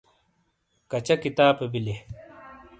کچا 0.91 1.15
کتاپے 1.23 1.65
بیلئیے؟ 1.71 1.97